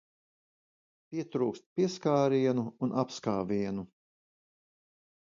[1.11, 3.89] Pietrūkst pieskārienu un apskāvienu.